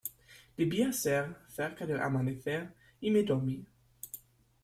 [0.57, 3.67] debía ser cerca del amanecer, y me dormí.